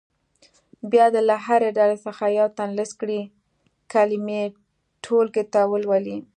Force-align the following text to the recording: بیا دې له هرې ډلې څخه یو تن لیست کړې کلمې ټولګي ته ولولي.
بیا 0.91 1.05
دې 1.13 1.21
له 1.29 1.35
هرې 1.45 1.69
ډلې 1.77 1.97
څخه 2.05 2.23
یو 2.39 2.47
تن 2.57 2.69
لیست 2.77 2.95
کړې 3.01 3.21
کلمې 3.93 4.43
ټولګي 5.03 5.43
ته 5.53 5.61
ولولي. 5.71 6.17